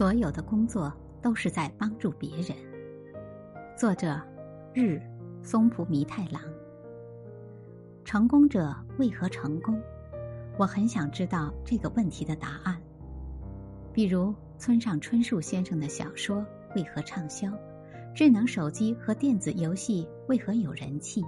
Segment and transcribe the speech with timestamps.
[0.00, 2.56] 所有的工作都是在帮助别人。
[3.76, 4.18] 作者：
[4.72, 4.98] 日
[5.42, 6.40] 松浦弥太郎。
[8.02, 9.78] 成功者为何成功？
[10.56, 12.80] 我很想知道这个问题的答案。
[13.92, 16.42] 比如村上春树先生的小说
[16.74, 17.52] 为何畅销？
[18.14, 21.22] 智能手机和电子游戏为何有人气？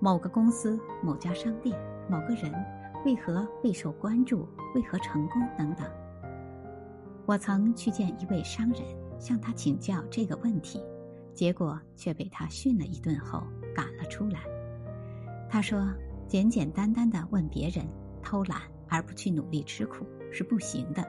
[0.00, 1.78] 某个公司、某家商店、
[2.10, 2.52] 某个人
[3.04, 4.48] 为何备受关注？
[4.74, 5.40] 为何成功？
[5.56, 5.86] 等等。
[7.32, 8.82] 我曾去见一位商人，
[9.18, 10.78] 向他请教这个问题，
[11.32, 13.42] 结果却被他训了一顿后
[13.74, 14.42] 赶了出来。
[15.48, 15.90] 他说
[16.28, 17.88] ：“简简单单的问别人，
[18.22, 21.02] 偷懒而不去努力吃苦是不行的。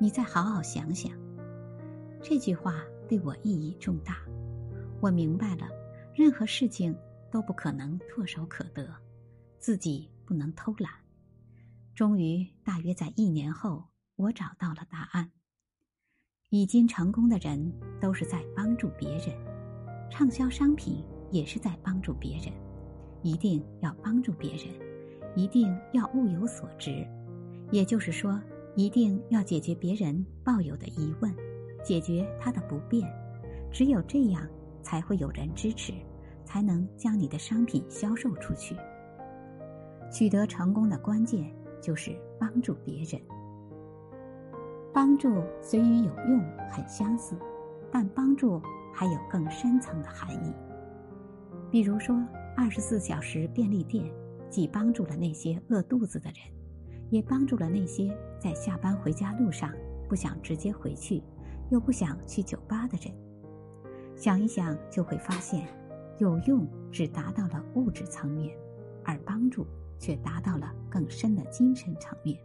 [0.00, 1.12] 你再好好想想。”
[2.20, 4.16] 这句话对我意义重大。
[5.00, 5.68] 我明白了，
[6.12, 6.92] 任何事情
[7.30, 8.92] 都不可能唾手可得，
[9.60, 10.90] 自己不能偷懒。
[11.94, 13.84] 终于，大约在一年后，
[14.16, 15.30] 我找到了答案。
[16.52, 19.28] 已经成功的人都是在帮助别人，
[20.10, 22.52] 畅销商品也是在帮助别人。
[23.22, 24.66] 一定要帮助别人，
[25.34, 27.08] 一定要物有所值，
[27.70, 28.38] 也就是说，
[28.76, 31.34] 一定要解决别人抱有的疑问，
[31.82, 33.10] 解决他的不便。
[33.72, 34.46] 只有这样，
[34.82, 35.94] 才会有人支持，
[36.44, 38.76] 才能将你的商品销售出去。
[40.12, 43.18] 取得成功的关键就是帮助别人。
[44.92, 46.40] 帮助虽与有用
[46.70, 47.34] 很相似，
[47.90, 48.60] 但帮助
[48.92, 50.52] 还有更深层的含义。
[51.70, 52.14] 比如说，
[52.54, 54.04] 二十四小时便利店
[54.50, 56.36] 既帮助了那些饿肚子的人，
[57.08, 59.72] 也帮助了那些在下班回家路上
[60.08, 61.22] 不想直接回去，
[61.70, 63.14] 又不想去酒吧的人。
[64.14, 65.66] 想一想就会发现，
[66.18, 68.54] 有用只达到了物质层面，
[69.04, 69.66] 而帮助
[69.98, 72.38] 却达到了更深的精神层面。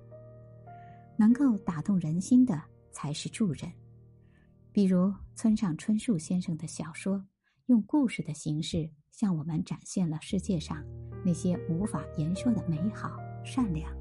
[1.17, 3.71] 能够打动人心的才是助人，
[4.71, 7.25] 比如村上春树先生的小说，
[7.65, 10.83] 用故事的形式向我们展现了世界上
[11.25, 13.91] 那些无法言说的美好、善良，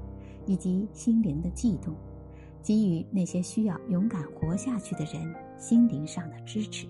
[0.45, 1.95] 以及心灵的悸动，
[2.61, 6.87] 给予那些需要勇敢活下去的人心灵上的支持。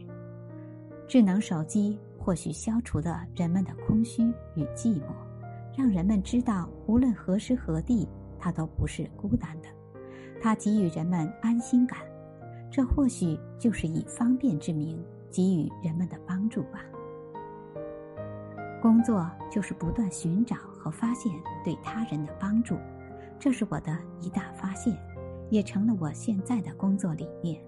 [1.08, 4.24] 智能手机或许消除了人们的空虚
[4.56, 5.16] 与寂寞，
[5.78, 8.06] 让人们知道无论何时何地，
[8.38, 9.77] 他都不是孤单的。
[10.42, 12.00] 它给予人们安心感，
[12.72, 16.82] 这或许就是以方便之名给予人们的帮助吧。
[18.82, 21.32] 工作就是不断寻找和发现
[21.64, 22.78] 对他人的帮助，
[23.40, 24.96] 这是我的一大发现，
[25.50, 27.60] 也成了我现在的工作理念。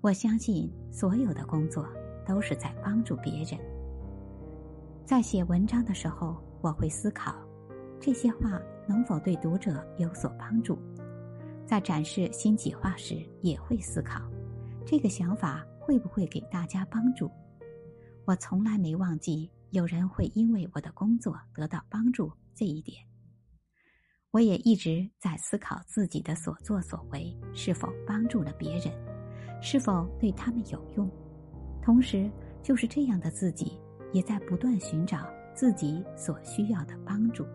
[0.00, 1.86] 我相信所有的工作
[2.24, 3.58] 都是在帮助别人。
[5.04, 7.34] 在写文章的时候，我会思考
[8.00, 10.78] 这些话能否对读者有所帮助。
[11.72, 14.20] 在展示新企划时，也会思考，
[14.84, 17.30] 这个想法会不会给大家帮助？
[18.26, 23.02] 我从来没忘记有人会因为我的工作得到帮助这一点。
[24.32, 28.92] 我也一直在思考自己的所作所为是否帮助了别人，
[29.62, 31.10] 是否对他们有用。
[31.82, 32.30] 同时，
[32.62, 33.80] 就是这样的自己，
[34.12, 37.46] 也在不断寻找自己所需要的帮助。